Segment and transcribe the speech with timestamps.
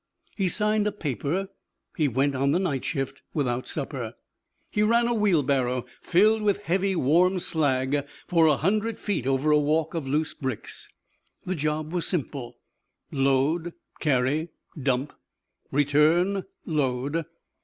[0.35, 1.49] He signed a paper.
[1.95, 4.15] He went on the night shift without supper.
[4.71, 9.59] He ran a wheelbarrow filled with heavy, warm slag for a hundred feet over a
[9.59, 10.89] walk of loose bricks.
[11.45, 12.57] The job was simple.
[13.11, 14.49] Load, carry,
[14.81, 15.13] dump,
[15.69, 17.23] return, load.